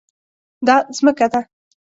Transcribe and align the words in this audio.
دا 0.67 0.75
ځمکه 0.97 1.25
ده 1.31 1.39